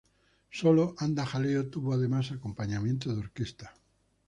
[0.49, 3.75] Solo "Anda jaleo" tuvo además acompañamiento de orquesta.